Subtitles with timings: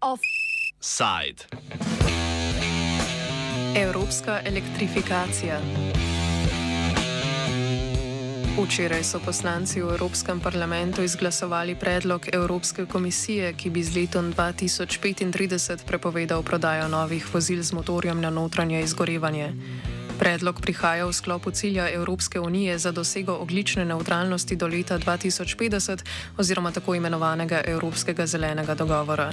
[0.00, 1.46] Offside.
[3.76, 5.60] Evropska elektrifikacija.
[8.58, 15.86] Včeraj so poslanci v Evropskem parlamentu izglasovali predlog Evropske komisije, ki bi z letom 2035
[15.86, 19.54] prepovedal prodajo novih vozil z motorjem na notranje izgorevanje.
[20.20, 26.04] Predlog prihaja v sklopu cilja Evropske unije za dosego oglične neutralnosti do leta 2050
[26.36, 29.32] oziroma tako imenovanega Evropskega zelenega dogovora.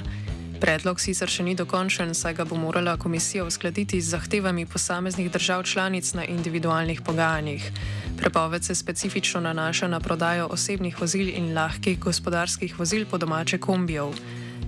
[0.60, 5.62] Predlog sicer še ni dokončen, saj ga bo morala komisija uskladiti z zahtevami posameznih držav
[5.62, 7.70] članic na individualnih pogajanjih.
[8.16, 14.16] Prepoved se specifično nanaša na prodajo osebnih vozil in lahkih gospodarskih vozil po domače kombijev.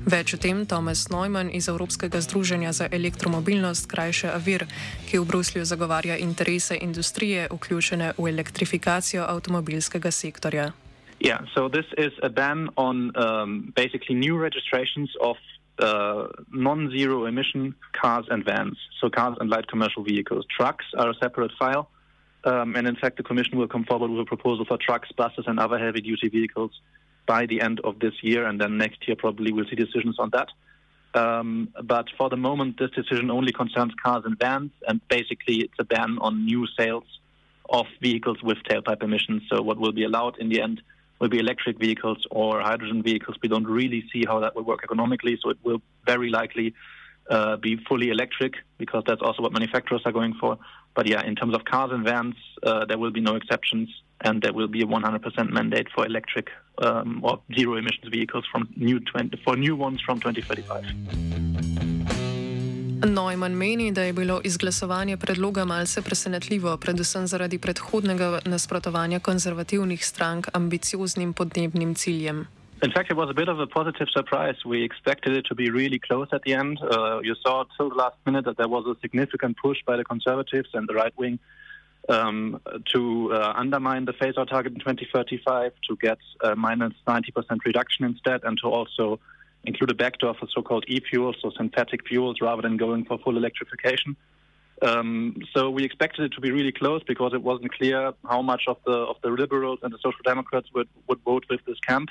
[0.00, 4.64] Več o tem Tomas Neumann iz Evropskega združenja za elektromobilnost, krajše Avir,
[5.10, 10.72] ki v Bruslju zagovarja interese industrije, vključene v elektrifikacijo avtomobilskega sektorja.
[11.20, 15.36] Yeah, so this is a ban on um, basically new registrations of
[15.78, 18.78] uh, non zero emission cars and vans.
[19.00, 20.46] So, cars and light commercial vehicles.
[20.48, 21.90] Trucks are a separate file.
[22.44, 25.44] Um, and in fact, the Commission will come forward with a proposal for trucks, buses,
[25.46, 26.72] and other heavy duty vehicles
[27.36, 30.28] by the end of this year, and then next year probably we'll see decisions on
[30.36, 30.48] that.
[31.22, 35.78] Um, but for the moment, this decision only concerns cars and vans, and basically it's
[35.78, 37.08] a ban on new sales
[37.78, 39.42] of vehicles with tailpipe emissions.
[39.48, 40.82] So what will be allowed in the end
[41.20, 43.36] will be electric vehicles or hydrogen vehicles.
[43.40, 45.80] We don't really see how that will work economically, so it will
[46.12, 46.74] very likely
[47.30, 50.58] uh, be fully electric because that's also what manufacturers are going for.
[50.96, 52.34] But yeah, in terms of cars and vans,
[52.64, 53.88] uh, there will be no exceptions,
[54.24, 56.50] and there will be a 100% mandate for electric
[56.82, 61.60] um, or zero emissions vehicles from new 20, for new ones from 2035.
[63.06, 70.48] Neumann meni, da je bilo izglasovanje predloga malce presenetljivo, predvsem zaradi predhodnega nasprotovanja konzervativnih strank
[70.52, 72.46] ambicioznim podnebnim ciljem.
[72.82, 74.58] In fact, it was a bit of a positive surprise.
[74.64, 76.78] We expected it to be really close at the end.
[76.80, 80.04] Uh, you saw till the last minute that there was a significant push by the
[80.04, 81.38] Conservatives and the right wing
[82.08, 82.60] um,
[82.92, 88.04] to uh, undermine the phase out target in 2035, to get a minus 90% reduction
[88.04, 89.20] instead, and to also
[89.64, 93.18] include a backdoor for so called e fuels, so synthetic fuels, rather than going for
[93.18, 94.16] full electrification.
[94.82, 98.62] Um, so we expected it to be really close because it wasn't clear how much
[98.66, 102.08] of the of the liberals and the social democrats would, would vote with this camp.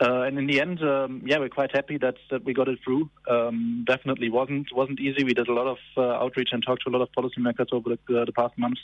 [0.00, 2.78] Uh, and in the end, um, yeah, we're quite happy that, that we got it
[2.82, 3.08] through.
[3.28, 5.22] Um, definitely wasn't wasn't easy.
[5.22, 7.90] We did a lot of uh, outreach and talked to a lot of policymakers over
[7.90, 8.80] the, uh, the past months.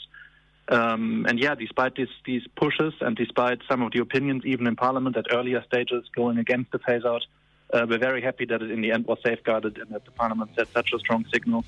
[0.69, 4.75] Um, and yeah, despite these these pushes and despite some of the opinions, even in
[4.75, 7.25] Parliament at earlier stages, going against the phase out,
[7.73, 10.51] uh, we're very happy that it in the end was safeguarded and that the Parliament
[10.55, 11.65] set such a strong signal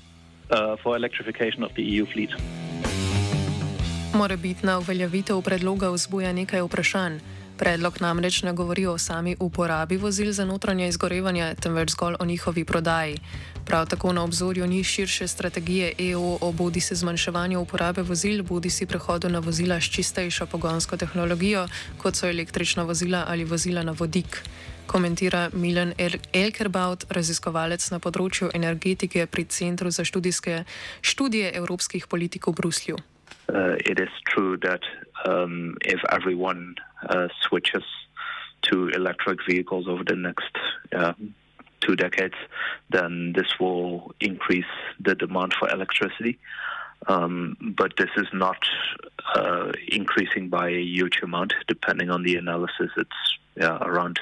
[0.50, 2.30] uh, for electrification of the EU fleet.
[4.14, 7.20] Morebitna uveljavitev predloga vzbuja nekaj vprašanj.
[7.58, 12.64] Predlog namreč ne govori o sami uporabi vozil za notranje izgorevanje, temveč zgolj o njihovi
[12.64, 13.18] prodaji.
[13.66, 18.70] Prav tako na obzorju ni širše strategije EU o bodi se zmanjševanju uporabe vozil, bodi
[18.70, 21.68] si prehodu na vozila s čistejšo pogonsko tehnologijo,
[21.98, 24.42] kot so električna vozila ali vozila na vodik.
[24.86, 25.92] Komentira Milan
[26.32, 30.64] Elkerbaut, raziskovalec na področju energetike pri Centru za študijske
[31.00, 32.96] študije evropskih politik v Bruslju.
[33.48, 33.76] Uh,
[37.08, 37.84] uh, switches
[38.62, 40.56] to electric vehicles over the next
[40.94, 41.12] uh,
[41.80, 42.34] two decades,
[42.90, 46.38] then this will increase the demand for electricity.
[47.08, 48.58] Um, but this is not
[49.34, 51.52] uh, increasing by a huge amount.
[51.66, 54.20] Depending on the analysis, it's yeah, around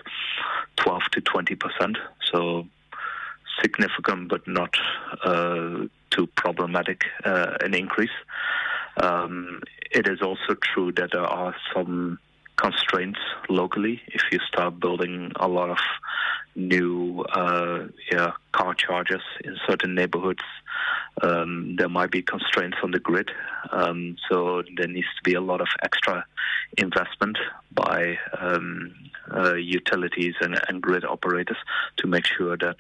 [0.77, 1.99] 12 to 20 percent.
[2.33, 2.67] So
[3.61, 4.75] significant, but not
[5.23, 8.11] uh, too problematic uh, an increase.
[9.03, 12.19] Um, it is also true that there are some
[12.57, 13.19] constraints
[13.49, 14.01] locally.
[14.09, 15.79] If you start building a lot of
[16.55, 20.43] new uh, yeah, car chargers in certain neighborhoods,
[21.23, 23.31] um, there might be constraints on the grid.
[23.73, 26.25] Um, so there needs to be a lot of extra
[26.77, 27.39] investment
[27.73, 28.95] by um,
[29.35, 31.57] uh, utilities and, and, grid operators
[31.97, 32.77] to make sure that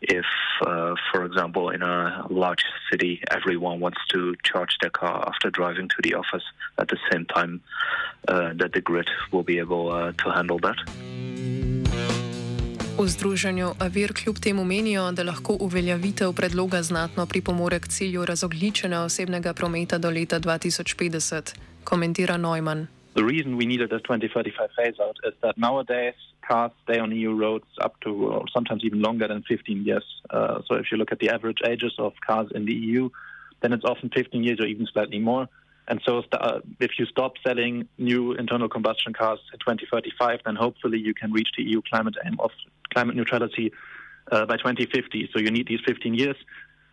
[0.00, 0.26] if,
[0.66, 5.88] uh, for example, in a large city, everyone wants to charge their car after driving
[5.88, 6.44] to the office
[6.78, 7.60] at the same time,
[8.28, 10.76] uh, that the grid will be able uh, to handle that.
[12.98, 19.00] V združenju Avir kljub temu menijo, da lahko uveljavitev predloga znatno pripomore k cilju razogličenja
[19.00, 21.54] osebnega prometa do leta 2050,
[21.84, 22.86] komentira Neumann.
[23.14, 26.14] The reason we needed a 2035 phase out is that nowadays
[26.46, 30.04] cars stay on EU roads up to or sometimes even longer than 15 years.
[30.30, 33.08] Uh, so if you look at the average ages of cars in the EU,
[33.60, 35.48] then it's often 15 years or even slightly more.
[35.86, 40.98] And so, uh, if you stop selling new internal combustion cars in 2035, then hopefully
[40.98, 42.50] you can reach the EU climate aim of
[42.92, 43.70] climate neutrality
[44.32, 45.30] uh, by 2050.
[45.32, 46.36] So you need these 15 years.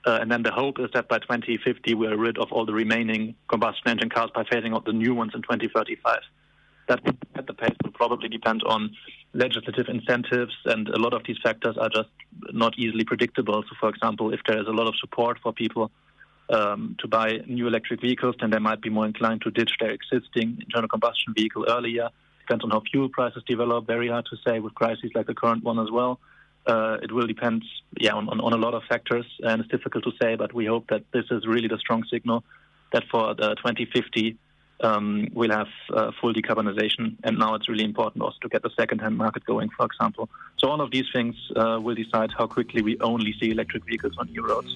[0.06, 3.36] Uh, and then the hope is that by 2050 we're rid of all the remaining
[3.48, 6.20] combustion engine cars by phasing out the new ones in 2035.
[6.88, 7.00] That
[7.36, 8.96] at the pace will probably depend on
[9.34, 12.10] legislative incentives, and a lot of these factors are just
[12.52, 13.64] not easily predictable.
[13.64, 15.92] So, for example, if there is a lot of support for people
[16.50, 19.92] um, to buy new electric vehicles, then they might be more inclined to ditch their
[19.92, 22.10] existing internal combustion vehicle earlier.
[22.42, 23.88] Depends on how fuel prices develop.
[23.88, 26.20] Very hard to say with crises like the current one as well.
[26.68, 27.64] Uh, it will depend,
[28.00, 30.36] yeah, on, on, a lot of factors, and it's difficult to say.
[30.36, 32.44] But we hope that this is really the strong signal
[32.94, 34.38] that for the 2050
[34.84, 37.16] um, we'll have uh, full decarbonization.
[37.24, 40.30] And now it's really important also to get the second-hand market going, for example.
[40.58, 44.14] So all of these things uh, will decide how quickly we only see electric vehicles
[44.18, 44.76] on new roads.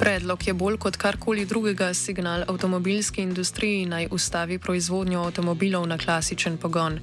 [0.00, 6.56] Predlog je bolj kot karkoli drugega signal avtomobilski industriji naj ustavi proizvodnjo avtomobilov na klasičen
[6.56, 6.96] pogon.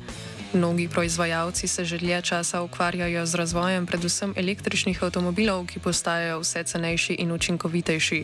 [0.57, 6.63] Mnogi proizvajalci se že dlje časa ukvarjajo z razvojem predvsem električnih avtomobilov, ki postajajo vse
[6.63, 8.23] cenejši in učinkovitejši.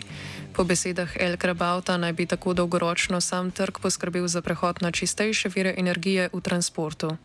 [0.58, 5.54] Po besedah El Krabauta naj bi tako dolgoročno sam trg poskrbel za prehod na čistejše
[5.54, 7.18] vire energije v transportu.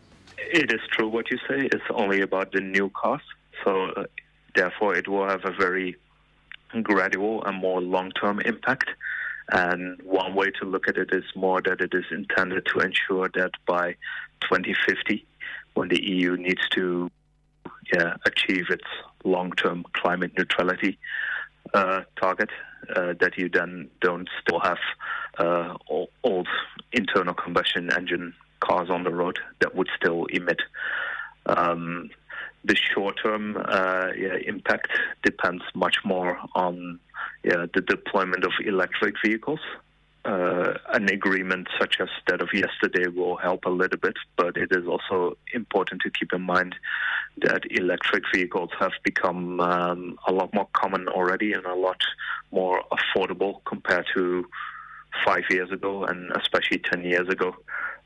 [0.53, 1.65] It is true what you say.
[1.73, 3.25] It's only about the new cars.
[3.65, 4.05] So, uh,
[4.53, 5.97] therefore, it will have a very
[6.85, 8.89] gradual and more long term impact.
[9.51, 13.29] And one way to look at it is more that it is intended to ensure
[13.33, 13.93] that by
[14.41, 15.25] 2050,
[15.73, 17.09] when the EU needs to
[17.93, 18.85] yeah, achieve its
[19.23, 20.99] long term climate neutrality
[21.73, 22.49] uh, target,
[22.95, 24.77] uh, that you then don't still have
[25.37, 25.75] uh,
[26.23, 26.47] old
[26.91, 30.59] internal combustion engine cars on the road that would still emit.
[31.45, 32.09] Um,
[32.63, 34.89] the short-term uh, yeah, impact
[35.23, 36.99] depends much more on
[37.43, 39.59] yeah, the deployment of electric vehicles.
[40.25, 44.69] Uh, an agreement such as that of yesterday will help a little bit, but it
[44.71, 46.75] is also important to keep in mind
[47.41, 52.01] that electric vehicles have become um, a lot more common already and a lot
[52.51, 54.45] more affordable compared to
[55.25, 57.55] five years ago and especially 10 years ago.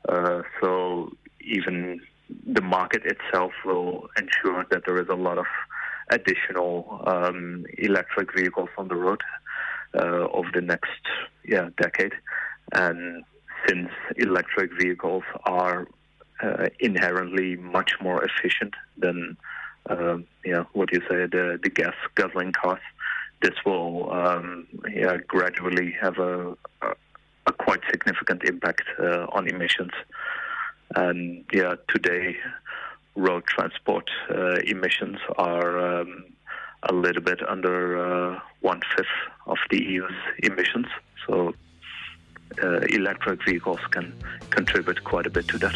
[0.08, 1.10] Uh, so
[1.40, 2.00] even
[2.46, 5.46] the market itself will ensure that there is a lot of
[6.10, 9.20] additional um, electric vehicles on the road
[9.94, 11.02] uh, over the next
[11.44, 12.12] yeah decade.
[12.72, 13.24] And
[13.66, 15.86] since electric vehicles are
[16.42, 19.36] uh, inherently much more efficient than
[19.88, 22.80] uh, yeah what you say the the gas guzzling cars,
[23.42, 26.50] this will um, yeah gradually have a,
[26.82, 26.88] a,
[27.46, 29.92] a quite significant impact uh, on emissions.
[30.96, 32.36] And yeah, today
[33.16, 36.24] road transport uh, emissions are um,
[36.82, 39.16] a little bit under uh, one fifth
[39.46, 40.86] of the EU's emissions.
[41.26, 41.54] So
[42.62, 44.12] uh, electric vehicles can
[44.50, 45.74] contribute quite a bit to that.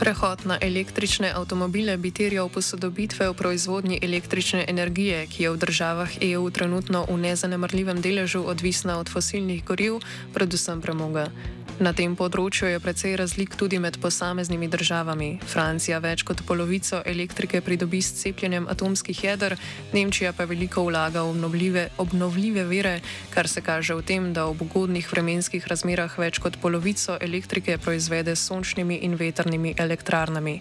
[0.00, 6.10] Prehod na električne avtomobile bi terjal posodobitve v proizvodnji električne energije, ki je v državah
[6.24, 10.00] EU trenutno v nezanemrljivem deležu odvisna od fosilnih goriv,
[10.32, 11.28] predvsem premoga.
[11.80, 15.28] Na tem področju je precej razlik tudi med posameznimi državami.
[15.48, 19.54] Francija več kot polovico elektrike pridobi s cepljenjem atomskih jeder,
[19.94, 22.92] Nemčija pa veliko vlaga v obnovljive, obnovljive vire,
[23.32, 28.34] kar se kaže v tem, da v ugodnih vremenskih razmerah več kot polovico elektrike proizvede
[28.36, 30.58] s sončnimi in vetrnimi elektrarnami.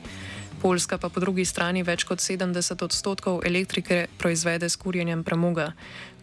[0.64, 5.74] Poljska pa po drugi strani več kot 70 odstotkov elektrike proizvede s kurjenjem premoga,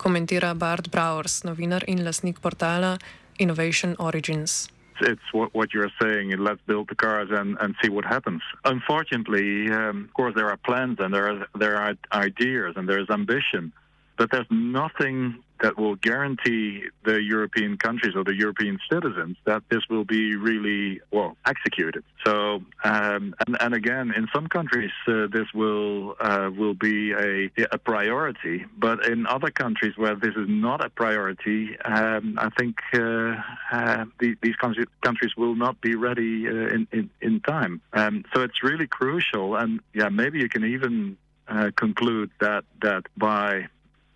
[0.01, 2.97] komentira Bart Browers, novinar in lasnik portala
[3.37, 4.71] Innovation Origins.
[5.01, 6.31] It's what, what you're saying.
[6.39, 8.43] Let's build the cars and, and see what happens.
[8.65, 13.09] Unfortunately, um, of course, there are plans and there are there are ideas and there's
[13.11, 13.73] ambition,
[14.17, 19.83] but there's nothing that will guarantee the European countries or the European citizens that this
[19.89, 22.05] will be really well executed.
[22.25, 27.51] So, um, and, and again, in some countries uh, this will uh, will be a,
[27.73, 32.77] a priority, but in other countries where this is not a priority, um, I think
[32.95, 33.35] uh,
[33.73, 37.81] uh the, these countries will not be ready uh, in, in, in time.
[37.93, 41.17] Um, so it's really crucial, and yeah, maybe you can even
[41.49, 43.69] uh, conclude that that by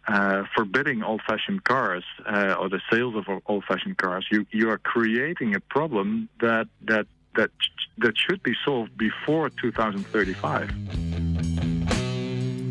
[0.08, 5.54] uh, forbidding old-fashioned cars uh, or the sales of old-fashioned cars, you you are creating
[5.54, 7.50] a problem that that that
[7.98, 10.99] that should be solved before 2035.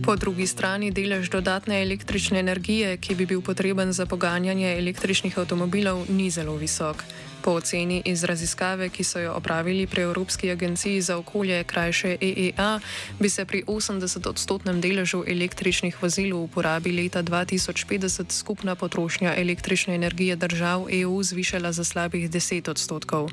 [0.10, 6.10] Po drugi strani delež dodatne električne energije, ki bi bil potreben za poganjanje električnih avtomobilov,
[6.10, 7.04] ni zelo visok.
[7.46, 12.80] Po oceni iz raziskave, ki so jo opravili pri Evropski agenciji za okolje, krajše EEA,
[13.20, 20.36] bi se pri 80-odstotnem deležu električnih vozil v uporabi leta 2050 skupna potrošnja električne energije
[20.36, 23.30] držav EU zvišala za slabih 10 odstotkov.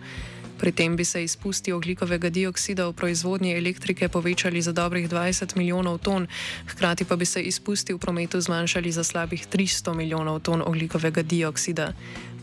[0.56, 5.98] Pri tem bi se izpusti oglikovega dioksida v proizvodnji elektrike povečali za dobrih 20 milijonov
[5.98, 6.26] ton,
[6.66, 11.92] hkrati pa bi se izpusti v prometu zmanjšali za slabih 300 milijonov ton oglikovega dioksida.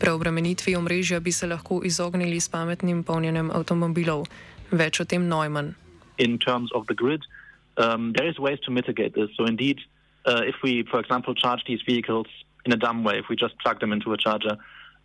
[0.00, 4.26] Preobremenitvi omrežja bi se lahko izognili s pametnim polnjenjem avtomobilov.
[4.70, 5.74] Več o tem Neumann.
[6.18, 7.22] In terms of the grid,
[7.76, 9.30] um, there is ways to mitigate this.
[9.36, 9.78] So indeed,
[10.26, 12.26] uh, if we, for example, charge these vehicles
[12.64, 14.56] in a dumb way, if we just plug them into a charger,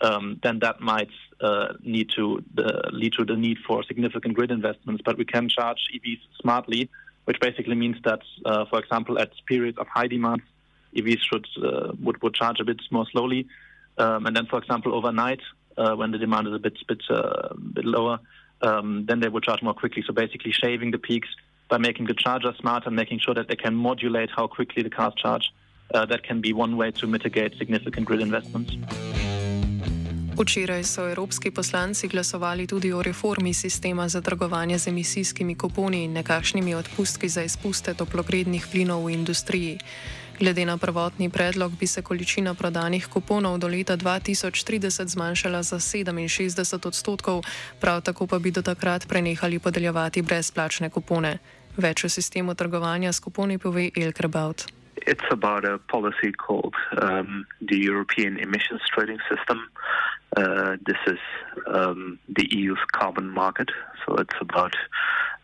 [0.02, 1.10] um, then that might
[1.42, 5.02] uh, need to uh, lead to the need for significant grid investments.
[5.06, 6.90] But we can charge EVs smartly,
[7.26, 10.42] which basically means that, uh, for example, at periods of high demand,
[10.96, 13.48] EVs should uh, would, would charge a bit more slowly,
[13.98, 15.42] um, and then, for example, overnight
[15.78, 18.20] uh, when the demand is a bit bit uh, bit lower,
[18.62, 20.04] um, then they would charge more quickly.
[20.06, 21.30] So basically, shaving the peaks
[21.70, 24.90] by making the charger smart and making sure that they can modulate how quickly the
[24.90, 25.54] cars charge.
[25.92, 28.76] that can be one way to mitigate significant grid investments.
[30.40, 36.14] Včeraj so evropski poslanci glasovali tudi o reformi sistema za trgovanje z emisijskimi kuponi in
[36.14, 39.80] nekakšnimi odpustki za izpuste toplogrednih plinov v industriji.
[40.40, 46.88] Glede na prvotni predlog bi se količina prodanih kuponov do leta 2030 zmanjšala za 67
[46.88, 47.44] odstotkov,
[47.80, 51.38] prav tako pa bi do takrat prenehali podeljevati brezplačne kupone.
[51.78, 54.79] Več o sistemu trgovanja s kuponi pove Elkrebaut.
[55.10, 59.68] It's about a policy called um, the European Emissions Trading System.
[60.38, 61.18] Uh, this is
[61.66, 63.70] um, the EU's carbon market,
[64.06, 64.76] so it's about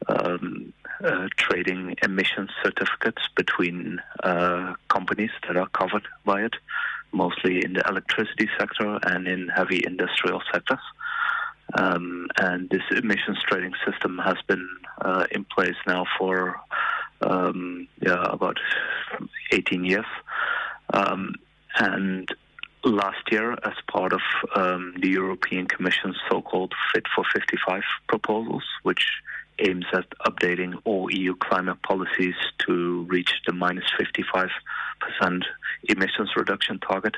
[0.08, 0.72] um,
[1.04, 6.54] uh, trading emission certificates between uh, companies that are covered by it,
[7.12, 10.86] mostly in the electricity sector and in heavy industrial sectors.
[11.74, 14.70] Um, and this emissions trading system has been
[15.02, 16.62] uh, in place now for
[17.26, 18.58] um, yeah, about
[19.52, 20.06] 18 years.
[20.94, 21.36] Um,
[21.78, 22.30] and
[22.84, 24.22] last year as part of
[24.56, 29.06] um, the European Commission's so-called Fit for 55 proposals, which
[29.60, 34.50] aims at updating all EU climate policies to reach the minus 55%
[35.84, 37.16] emissions reduction target.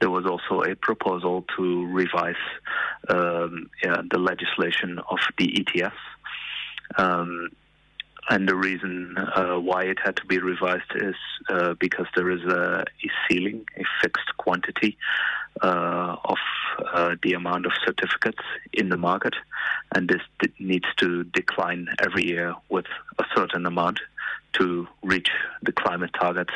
[0.00, 2.34] There was also a proposal to revise
[3.08, 5.94] um, yeah, the legislation of the ETS.
[6.96, 7.50] Um,
[8.30, 11.14] and the reason uh, why it had to be revised is
[11.48, 14.96] uh, because there is a, a, ceiling, a fixed quantity
[15.62, 16.38] uh, of
[16.92, 18.42] uh, the amount of certificates
[18.72, 19.34] in the market,
[19.94, 22.86] and this d- needs to decline every year with
[23.18, 24.00] a certain amount
[24.52, 25.30] to reach
[25.62, 26.52] the climate targets.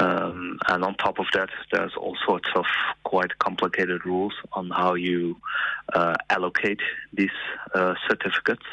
[0.00, 2.64] Um, and on top of that, there's all sorts of
[3.04, 5.36] quite complicated rules on how you
[5.92, 6.80] uh, allocate
[7.12, 7.30] these
[7.74, 8.64] uh, certificates.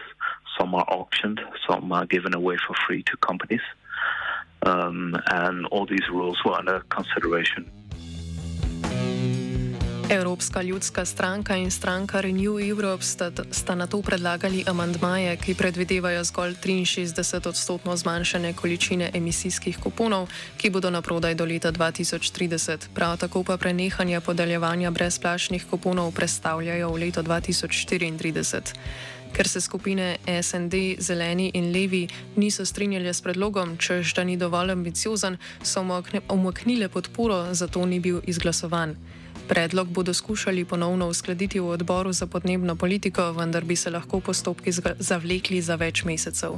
[0.57, 3.65] Some are auctioned, some are given away for free to companies.
[4.65, 7.65] Um, and all these rules were under consideration.
[10.09, 16.23] Evropska ljudska stranka in stranka Renew Europe sta, sta na to predlagali amandmaje, ki predvidevajo
[16.23, 22.77] zgolj 63 odstotno zmanjšanje količine emisijskih kuponov, ki bodo na prodaj do leta 2030.
[22.93, 28.73] Prav tako pa prenehanje podeljevanja brezplačnih kuponov predstavljajo v leto 2034.
[29.35, 34.71] Ker se skupine SND, Zeleni in Levi niso strinjali s predlogom, čež da ni dovolj
[34.71, 35.83] ambiciozen, so
[36.27, 38.95] omaknile podporo, zato ni bil izglasovan.
[39.47, 44.71] Predlog bodo skušali ponovno uskladiti v odboru za podnebno politiko, vendar bi se lahko postopki
[44.99, 46.55] zavlekli za več mesecev.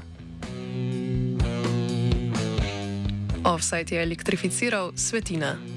[3.44, 5.77] Offside je elektrificiral svetina.